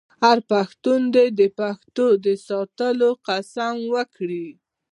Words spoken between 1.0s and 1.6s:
دې د